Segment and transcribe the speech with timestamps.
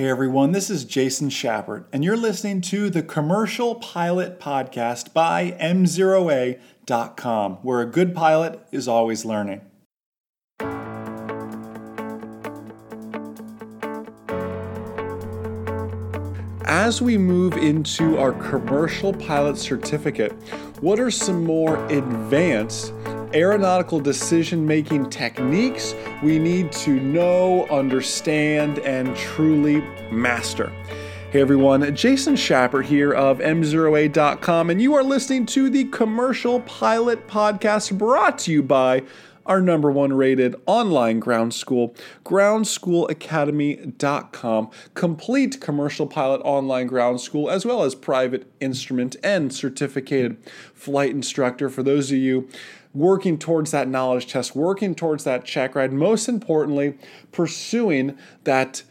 [0.00, 5.50] Hey everyone, this is Jason Schappert, and you're listening to the Commercial Pilot Podcast by
[5.60, 9.60] M0A.com, where a good pilot is always learning.
[16.64, 20.32] As we move into our commercial pilot certificate,
[20.80, 22.94] what are some more advanced
[23.34, 29.80] aeronautical decision making techniques we need to know, understand, and truly
[30.10, 30.70] master.
[31.30, 37.28] Hey everyone, Jason Schappert here of M0A.com, and you are listening to the Commercial Pilot
[37.28, 39.04] Podcast brought to you by
[39.46, 41.94] our number one rated online ground school,
[42.24, 44.70] groundschoolacademy.com.
[44.94, 50.36] Complete commercial pilot online ground school, as well as private instrument and certificated
[50.74, 52.48] flight instructor for those of you
[52.92, 56.98] working towards that knowledge test, working towards that check ride, most importantly,
[57.32, 58.82] pursuing that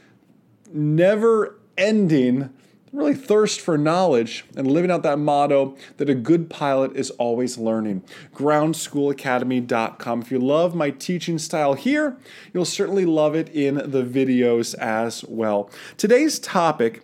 [0.72, 2.50] never ending
[2.92, 7.58] really thirst for knowledge and living out that motto that a good pilot is always
[7.58, 8.04] learning.
[8.34, 10.22] Groundschoolacademy.com.
[10.22, 12.18] If you love my teaching style here,
[12.54, 15.70] you'll certainly love it in the videos as well.
[15.98, 17.04] Today's topic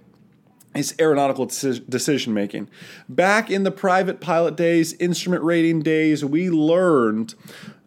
[0.75, 2.69] is aeronautical decision making.
[3.07, 7.33] Back in the private pilot days, instrument rating days, we learned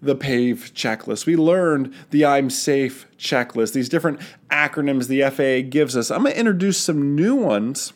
[0.01, 1.27] the PAVE checklist.
[1.27, 6.11] We learned the I'm safe checklist, these different acronyms the FAA gives us.
[6.11, 7.93] I'm going to introduce some new ones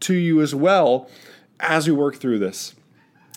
[0.00, 1.10] to you as well
[1.60, 2.74] as we work through this.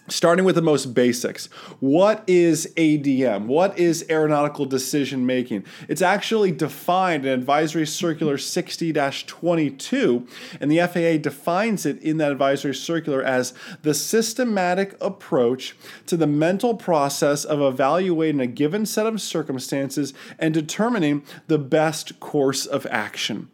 [0.07, 1.45] Starting with the most basics.
[1.79, 3.45] What is ADM?
[3.45, 5.63] What is aeronautical decision making?
[5.87, 10.27] It's actually defined in Advisory Circular 60 22,
[10.59, 15.75] and the FAA defines it in that advisory circular as the systematic approach
[16.07, 22.19] to the mental process of evaluating a given set of circumstances and determining the best
[22.19, 23.49] course of action.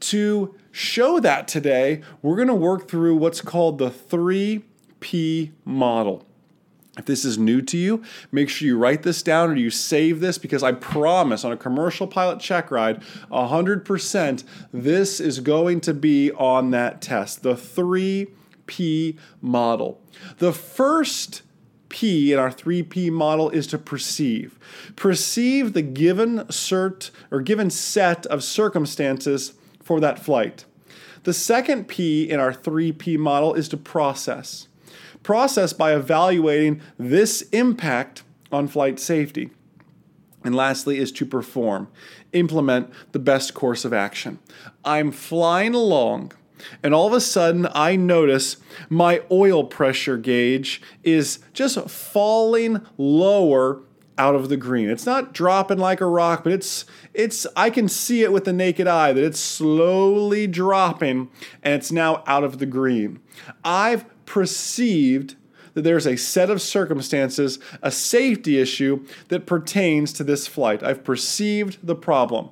[0.00, 4.64] To show that today, we're going to work through what's called the three
[5.00, 6.24] P model.
[6.98, 8.02] If this is new to you,
[8.32, 11.56] make sure you write this down or you save this because I promise on a
[11.56, 13.00] commercial pilot check ride,
[13.30, 17.42] 100%, this is going to be on that test.
[17.42, 20.00] The 3P model.
[20.38, 21.42] The first
[21.88, 24.58] P in our 3P model is to perceive.
[24.96, 30.64] Perceive the given cert or given set of circumstances for that flight.
[31.22, 34.68] The second P in our 3P model is to process
[35.22, 38.22] process by evaluating this impact
[38.52, 39.50] on flight safety.
[40.42, 41.88] And lastly, is to perform,
[42.32, 44.38] implement the best course of action.
[44.84, 46.32] I'm flying along,
[46.82, 48.56] and all of a sudden, I notice
[48.88, 53.82] my oil pressure gauge is just falling lower
[54.20, 54.90] out of the green.
[54.90, 58.52] It's not dropping like a rock, but it's it's I can see it with the
[58.52, 61.30] naked eye that it's slowly dropping
[61.62, 63.20] and it's now out of the green.
[63.64, 65.34] I've perceived
[65.74, 70.84] that there's a set of circumstances, a safety issue that pertains to this flight.
[70.84, 72.50] I've perceived the problem.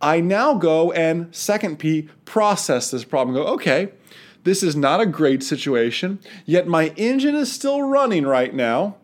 [0.00, 3.36] I now go and, second P, process this problem.
[3.36, 3.92] Go, okay,
[4.44, 8.96] this is not a great situation, yet my engine is still running right now.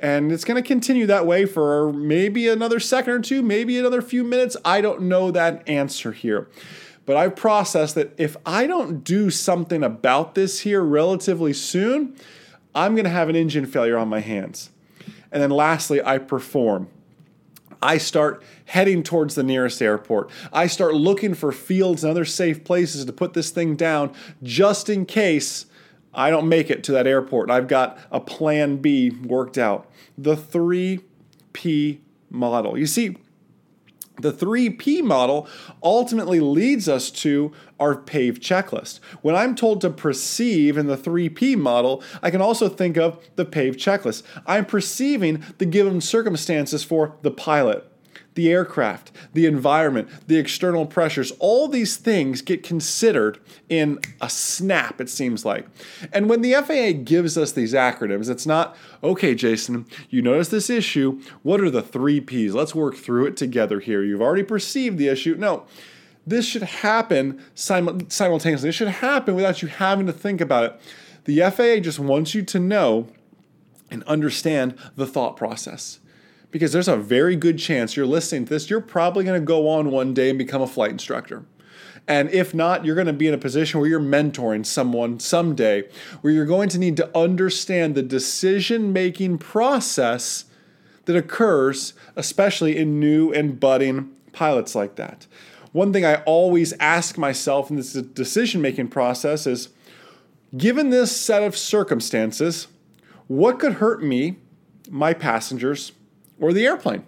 [0.00, 4.00] And it's going to continue that way for maybe another second or two, maybe another
[4.00, 4.56] few minutes.
[4.64, 6.46] I don't know that answer here.
[7.08, 12.14] But I've processed that if I don't do something about this here relatively soon,
[12.74, 14.68] I'm going to have an engine failure on my hands.
[15.32, 16.88] And then lastly, I perform.
[17.80, 20.30] I start heading towards the nearest airport.
[20.52, 24.90] I start looking for fields and other safe places to put this thing down just
[24.90, 25.64] in case
[26.12, 27.50] I don't make it to that airport.
[27.50, 29.90] I've got a plan B worked out.
[30.18, 32.76] The 3P model.
[32.76, 33.16] You see,
[34.20, 35.48] the 3P model
[35.82, 39.00] ultimately leads us to our PAVE checklist.
[39.22, 43.44] When I'm told to perceive in the 3P model, I can also think of the
[43.44, 44.22] PAVE checklist.
[44.46, 47.90] I'm perceiving the given circumstances for the pilot
[48.38, 55.00] the aircraft, the environment, the external pressures, all these things get considered in a snap,
[55.00, 55.66] it seems like.
[56.12, 60.70] And when the FAA gives us these acronyms, it's not, okay, Jason, you notice this
[60.70, 61.20] issue.
[61.42, 62.54] What are the three P's?
[62.54, 64.04] Let's work through it together here.
[64.04, 65.34] You've already perceived the issue.
[65.36, 65.66] No.
[66.24, 68.68] This should happen simultaneously.
[68.68, 70.80] It should happen without you having to think about it.
[71.24, 73.08] The FAA just wants you to know
[73.90, 75.98] and understand the thought process
[76.50, 79.68] because there's a very good chance you're listening to this, you're probably going to go
[79.68, 81.44] on one day and become a flight instructor.
[82.06, 85.84] And if not, you're going to be in a position where you're mentoring someone someday,
[86.22, 90.46] where you're going to need to understand the decision making process
[91.04, 95.26] that occurs, especially in new and budding pilots like that.
[95.72, 99.68] one thing I always ask myself in this decision making process is
[100.56, 102.68] given this set of circumstances,
[103.26, 104.36] what could hurt me,
[104.90, 105.92] my passengers,
[106.40, 107.04] or the airplane?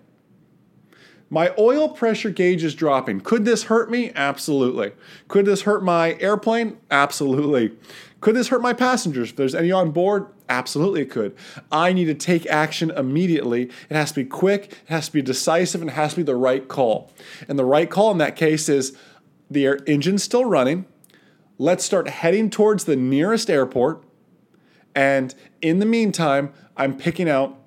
[1.33, 3.21] My oil pressure gauge is dropping.
[3.21, 4.11] Could this hurt me?
[4.17, 4.93] Absolutely.
[5.29, 6.79] Could this hurt my airplane?
[6.91, 7.77] Absolutely.
[8.21, 9.31] Could this hurt my passengers?
[9.31, 11.37] If there's any on board, absolutely it could.
[11.71, 13.71] I need to take action immediately.
[13.89, 16.23] It has to be quick, it has to be decisive, and it has to be
[16.25, 17.13] the right call.
[17.49, 18.97] And the right call in that case is
[19.49, 20.85] the air engine's still running.
[21.59, 24.03] Let's start heading towards the nearest airport.
[24.95, 27.60] And in the meantime, I'm picking out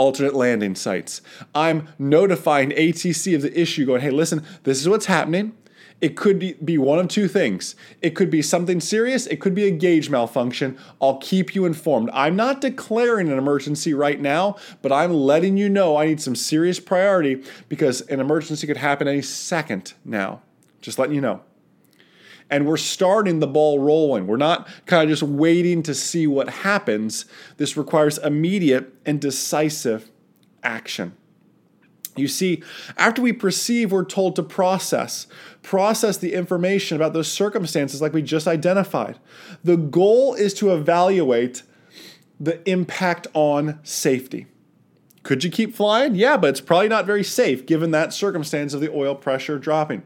[0.00, 1.20] alternate landing sites.
[1.54, 5.52] I'm notifying ATC of the issue, going, hey, listen, this is what's happening.
[6.00, 7.76] It could be one of two things.
[8.00, 10.78] It could be something serious, it could be a gauge malfunction.
[11.02, 12.08] I'll keep you informed.
[12.14, 16.34] I'm not declaring an emergency right now, but I'm letting you know I need some
[16.34, 20.40] serious priority because an emergency could happen any second now.
[20.80, 21.42] Just letting you know
[22.50, 24.26] and we're starting the ball rolling.
[24.26, 27.24] We're not kind of just waiting to see what happens.
[27.56, 30.10] This requires immediate and decisive
[30.62, 31.16] action.
[32.16, 32.62] You see,
[32.96, 35.26] after we perceive, we're told to process.
[35.62, 39.18] Process the information about those circumstances like we just identified.
[39.62, 41.62] The goal is to evaluate
[42.40, 44.46] the impact on safety.
[45.22, 46.14] Could you keep flying?
[46.14, 50.02] Yeah, but it's probably not very safe given that circumstance of the oil pressure dropping.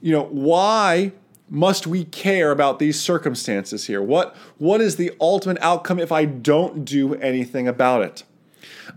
[0.00, 1.12] You know, why
[1.48, 4.02] must we care about these circumstances here?
[4.02, 8.24] What, what is the ultimate outcome if I don't do anything about it?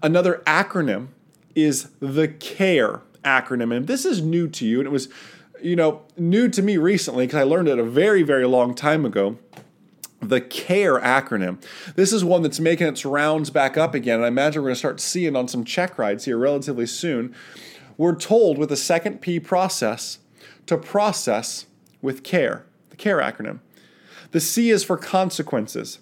[0.01, 1.09] Another acronym
[1.55, 3.75] is the CARE acronym.
[3.75, 5.09] And this is new to you, and it was,
[5.61, 9.05] you know, new to me recently because I learned it a very, very long time
[9.05, 9.37] ago.
[10.21, 11.63] The CARE acronym.
[11.95, 14.75] This is one that's making its rounds back up again, and I imagine we're going
[14.75, 17.33] to start seeing on some check rides here relatively soon.
[17.97, 20.19] We're told with the second P process
[20.65, 21.65] to process
[22.01, 23.59] with care, the CARE acronym.
[24.31, 25.99] The C is for consequences.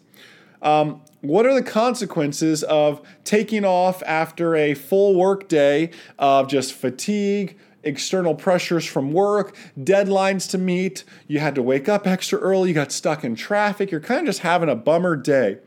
[0.62, 6.74] Um, what are the consequences of taking off after a full work day of just
[6.74, 12.70] fatigue, external pressures from work, deadlines to meet, you had to wake up extra early,
[12.70, 15.60] you got stuck in traffic, you're kind of just having a bummer day.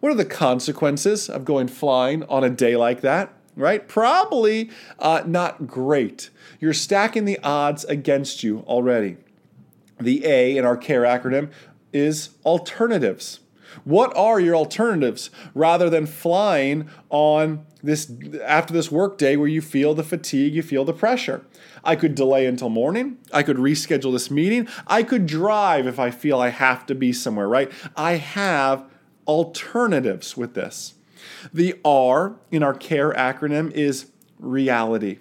[0.00, 3.32] What are the consequences of going flying on a day like that?
[3.56, 3.88] Right?
[3.88, 4.70] Probably
[5.00, 6.30] uh, not great.
[6.60, 9.16] You're stacking the odds against you already.
[10.00, 11.50] The A in our CARE acronym
[11.92, 13.40] is alternatives.
[13.84, 18.10] What are your alternatives rather than flying on this
[18.42, 21.44] after this workday where you feel the fatigue, you feel the pressure?
[21.84, 23.18] I could delay until morning.
[23.32, 24.68] I could reschedule this meeting.
[24.86, 27.70] I could drive if I feel I have to be somewhere, right?
[27.96, 28.84] I have
[29.26, 30.94] alternatives with this.
[31.52, 35.18] The R in our CARE acronym is reality.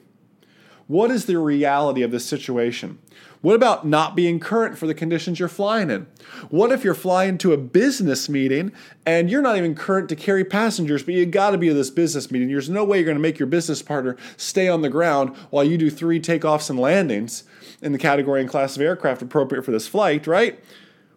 [0.87, 2.99] What is the reality of this situation?
[3.47, 6.05] What about not being current for the conditions you're flying in?
[6.49, 8.73] What if you're flying to a business meeting
[9.05, 11.89] and you're not even current to carry passengers, but you got to be at this
[11.89, 12.49] business meeting?
[12.49, 15.63] There's no way you're going to make your business partner stay on the ground while
[15.63, 17.45] you do three takeoffs and landings
[17.81, 20.61] in the category and class of aircraft appropriate for this flight, right?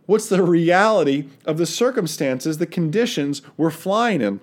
[0.06, 4.41] What's the reality of the circumstances, the conditions we're flying in?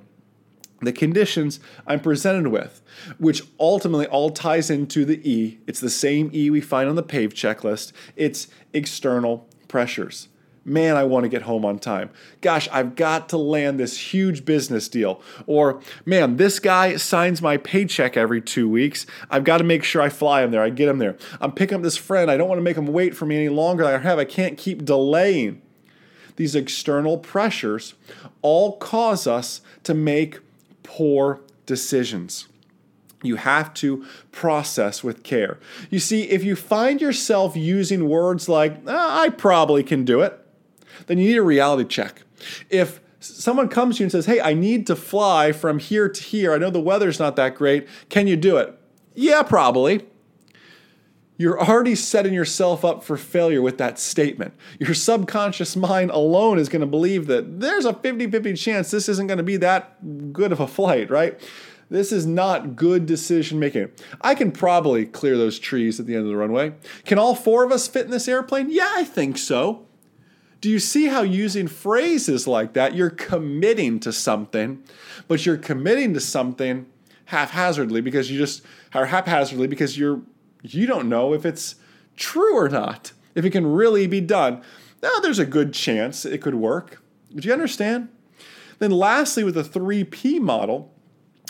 [0.82, 2.82] The conditions I'm presented with,
[3.18, 5.60] which ultimately all ties into the E.
[5.68, 7.94] It's the same E we find on the PAVE checklist.
[8.16, 10.28] It's external pressures.
[10.64, 12.10] Man, I want to get home on time.
[12.42, 15.22] Gosh, I've got to land this huge business deal.
[15.46, 19.06] Or, man, this guy signs my paycheck every two weeks.
[19.30, 20.62] I've got to make sure I fly him there.
[20.62, 21.16] I get him there.
[21.40, 22.30] I'm picking up this friend.
[22.30, 24.20] I don't want to make him wait for me any longer than I have.
[24.20, 25.62] I can't keep delaying.
[26.36, 27.94] These external pressures
[28.42, 30.40] all cause us to make
[30.88, 32.48] poor decisions.
[33.22, 35.60] You have to process with care.
[35.90, 40.40] You see, if you find yourself using words like, ah, I probably can do it,
[41.08, 42.24] then you need a reality check.
[42.70, 46.24] If someone comes to you and says, Hey, I need to fly from here to
[46.24, 48.80] here, I know the weather's not that great, can you do it?
[49.14, 50.06] Yeah, probably
[51.38, 54.54] you're already setting yourself up for failure with that statement.
[54.80, 59.08] Your subconscious mind alone is going to believe that there's a 50 50 chance this
[59.08, 61.40] isn't going to be that good of a flight, right?
[61.90, 63.90] This is not good decision making.
[64.20, 66.74] I can probably clear those trees at the end of the runway.
[67.06, 68.70] Can all four of us fit in this airplane?
[68.70, 69.86] Yeah, I think so.
[70.60, 74.84] Do you see how using phrases like that, you're committing to something,
[75.28, 76.88] but you're committing to something
[77.26, 78.64] haphazardly because you just
[78.94, 80.22] are haphazardly because you're
[80.62, 81.76] you don't know if it's
[82.16, 84.62] true or not, if it can really be done.
[85.02, 87.02] Now, there's a good chance it could work.
[87.34, 88.10] Do you understand?
[88.80, 90.94] Then, lastly, with the 3P model,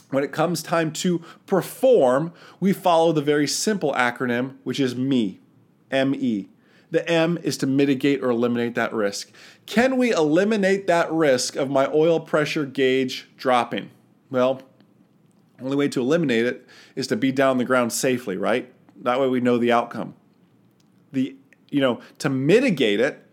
[0.10, 5.40] when it comes time to perform, we follow the very simple acronym, which is ME.
[5.92, 6.50] ME.
[6.90, 9.32] The M is to mitigate or eliminate that risk.
[9.66, 13.90] Can we eliminate that risk of my oil pressure gauge dropping?
[14.30, 14.62] Well,
[15.62, 18.72] only way to eliminate it is to be down the ground safely, right?
[19.02, 20.16] That way we know the outcome.
[21.12, 21.36] The
[21.70, 23.24] you know, to mitigate it,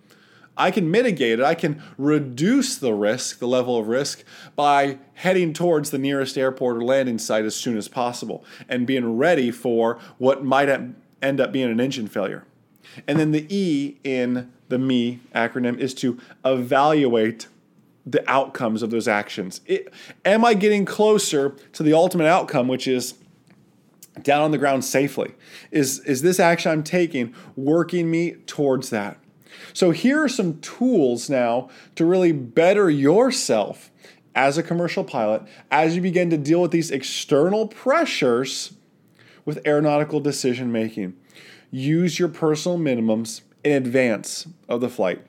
[0.57, 1.45] I can mitigate it.
[1.45, 6.77] I can reduce the risk, the level of risk, by heading towards the nearest airport
[6.77, 11.53] or landing site as soon as possible and being ready for what might end up
[11.53, 12.45] being an engine failure.
[13.09, 17.49] And then the E in the ME acronym is to evaluate
[18.07, 19.61] the outcomes of those actions.
[19.67, 19.93] It,
[20.25, 23.15] am I getting closer to the ultimate outcome, which is
[24.23, 25.35] down on the ground safely?
[25.71, 29.19] Is, is this action I'm taking working me towards that?
[29.73, 33.91] So, here are some tools now to really better yourself
[34.35, 38.75] as a commercial pilot as you begin to deal with these external pressures
[39.45, 41.15] with aeronautical decision making.
[41.71, 45.25] Use your personal minimums in advance of the flight.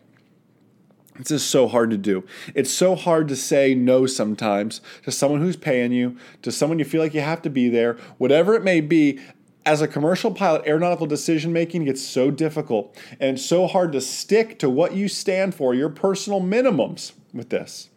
[1.18, 2.26] This is so hard to do.
[2.54, 6.86] It's so hard to say no sometimes to someone who's paying you, to someone you
[6.86, 9.20] feel like you have to be there, whatever it may be.
[9.68, 14.02] As a commercial pilot, aeronautical decision making gets so difficult and it's so hard to
[14.02, 17.90] stick to what you stand for, your personal minimums with this.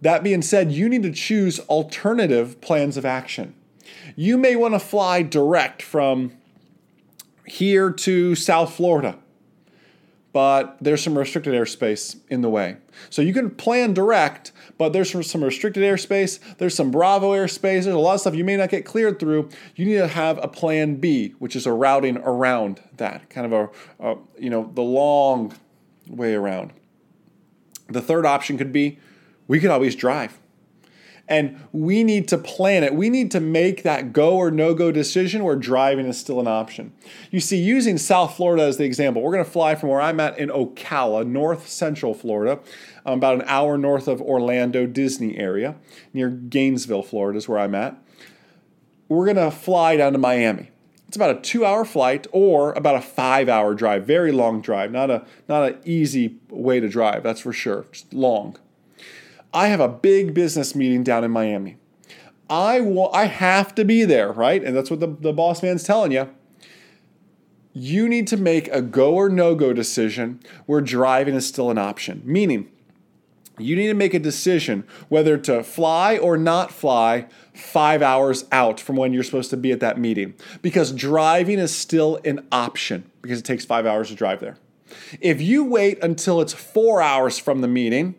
[0.00, 3.54] That being said, you need to choose alternative plans of action.
[4.16, 6.32] You may want to fly direct from
[7.46, 9.16] here to South Florida
[10.32, 12.76] but there's some restricted airspace in the way.
[13.10, 17.86] So you can plan direct, but there's some restricted airspace, there's some Bravo airspace, there's
[17.86, 19.48] a lot of stuff you may not get cleared through.
[19.74, 23.70] You need to have a plan B, which is a routing around that, kind of
[24.00, 25.54] a, a you know, the long
[26.08, 26.72] way around.
[27.88, 28.98] The third option could be
[29.46, 30.38] we could always drive.
[31.28, 32.94] And we need to plan it.
[32.94, 36.48] We need to make that go or no go decision where driving is still an
[36.48, 36.92] option.
[37.30, 40.20] You see, using South Florida as the example, we're going to fly from where I'm
[40.20, 42.60] at in Ocala, north central Florida,
[43.04, 45.76] um, about an hour north of Orlando, Disney area,
[46.14, 48.02] near Gainesville, Florida is where I'm at.
[49.08, 50.70] We're going to fly down to Miami.
[51.08, 54.06] It's about a two-hour flight or about a five-hour drive.
[54.06, 57.22] Very long drive, not a not an easy way to drive.
[57.22, 57.86] That's for sure.
[57.90, 58.58] Just long.
[59.58, 61.78] I have a big business meeting down in Miami.
[62.48, 64.62] I will, I have to be there, right?
[64.62, 66.30] And that's what the, the boss man's telling you.
[67.72, 71.78] You need to make a go or no go decision where driving is still an
[71.78, 72.22] option.
[72.24, 72.70] Meaning,
[73.58, 78.78] you need to make a decision whether to fly or not fly five hours out
[78.78, 83.10] from when you're supposed to be at that meeting because driving is still an option
[83.22, 84.56] because it takes five hours to drive there.
[85.20, 88.14] If you wait until it's four hours from the meeting,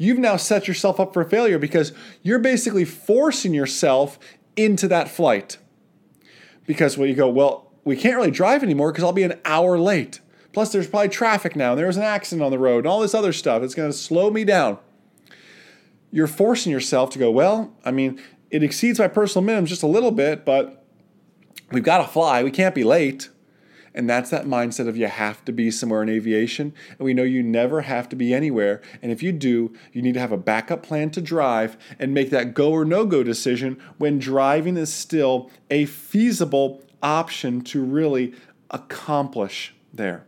[0.00, 1.92] you've now set yourself up for failure because
[2.22, 4.18] you're basically forcing yourself
[4.56, 5.58] into that flight.
[6.66, 9.78] Because well, you go, well, we can't really drive anymore because I'll be an hour
[9.78, 10.20] late.
[10.52, 13.00] Plus, there's probably traffic now, and there was an accident on the road, and all
[13.00, 13.62] this other stuff.
[13.62, 14.78] It's going to slow me down.
[16.10, 19.86] You're forcing yourself to go, well, I mean, it exceeds my personal minimum just a
[19.86, 20.84] little bit, but
[21.70, 22.42] we've got to fly.
[22.42, 23.29] We can't be late.
[23.94, 26.72] And that's that mindset of you have to be somewhere in aviation.
[26.90, 28.80] And we know you never have to be anywhere.
[29.02, 32.30] And if you do, you need to have a backup plan to drive and make
[32.30, 38.34] that go or no go decision when driving is still a feasible option to really
[38.70, 40.24] accomplish there.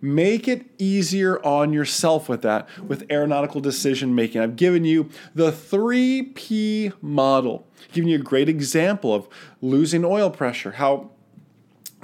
[0.00, 4.42] Make it easier on yourself with that, with aeronautical decision making.
[4.42, 9.28] I've given you the 3P model, giving you a great example of
[9.62, 11.12] losing oil pressure, how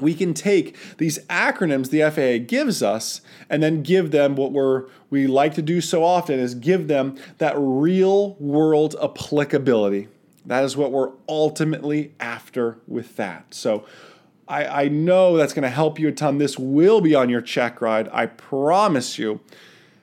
[0.00, 4.86] we can take these acronyms the FAA gives us and then give them what we're
[5.10, 10.08] we like to do so often is give them that real world applicability.
[10.46, 13.54] That is what we're ultimately after with that.
[13.54, 13.84] So
[14.48, 16.38] I, I know that's going to help you a ton.
[16.38, 18.08] This will be on your check ride.
[18.12, 19.40] I promise you.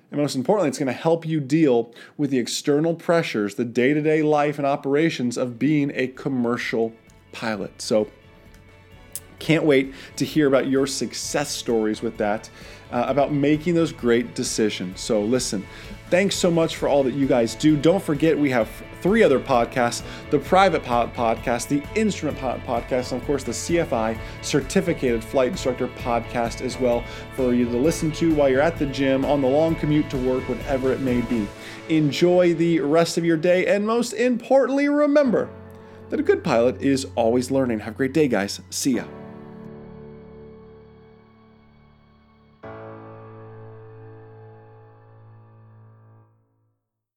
[0.10, 3.94] And most importantly, it's going to help you deal with the external pressures, the day
[3.94, 6.94] to day life and operations of being a commercial
[7.34, 7.82] pilot.
[7.82, 8.10] So
[9.40, 12.50] can't wait to hear about your success stories with that,
[12.92, 15.00] uh, about making those great decisions.
[15.00, 15.66] So, listen,
[16.10, 17.76] thanks so much for all that you guys do.
[17.76, 18.70] Don't forget, we have
[19.02, 23.52] three other podcasts the Private Pilot Podcast, the Instrument Pilot Podcast, and of course, the
[23.52, 27.04] CFI Certificated Flight Instructor Podcast as well
[27.36, 30.18] for you to listen to while you're at the gym, on the long commute to
[30.18, 31.48] work, whatever it may be.
[31.90, 35.50] Enjoy the rest of your day, and most importantly, remember
[36.10, 37.80] that a good pilot is always learning.
[37.80, 38.62] Have a great day, guys.
[38.70, 39.06] See ya.